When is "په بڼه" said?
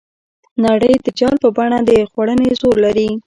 1.43-1.79